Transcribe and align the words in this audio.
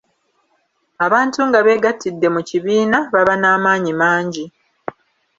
Abantu 1.05 1.39
nga 1.47 1.59
beegattidde 1.65 2.27
mu 2.35 2.41
kibiina 2.49 2.97
baba 3.13 3.33
n’amaanyi 3.41 3.91
mangi. 4.01 4.45